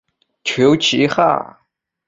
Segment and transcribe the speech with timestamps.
[0.43, 1.59] 求其下